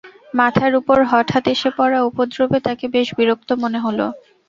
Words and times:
মাথার 0.33 0.73
ওপর 0.79 0.97
হঠাৎ 1.11 1.43
এসে 1.53 1.69
পড়া 1.77 1.99
উপদ্রবে 2.09 2.57
তাঁকে 2.65 2.85
বেশ 2.95 3.07
বিরক্ত 3.17 3.49
মনে 3.63 3.79
হলো। 3.85 4.05